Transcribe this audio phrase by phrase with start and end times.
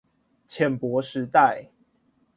[0.03, 0.03] 淺
[0.79, 1.69] 薄時代